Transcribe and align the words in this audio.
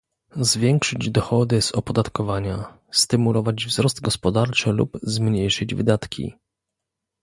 zwiększyć 0.41 1.09
dochody 1.09 1.61
z 1.61 1.71
opodatkowania, 1.71 2.77
stymulować 2.91 3.65
wzrost 3.65 4.01
gospodarczy 4.01 4.71
lub 4.71 4.97
zmniejszyć 5.03 5.75
wydatki 5.75 6.33